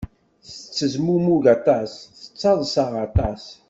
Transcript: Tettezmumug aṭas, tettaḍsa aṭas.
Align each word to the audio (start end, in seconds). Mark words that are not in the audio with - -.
Tettezmumug 0.45 1.45
aṭas, 1.55 1.91
tettaḍsa 2.21 2.85
aṭas. 3.07 3.43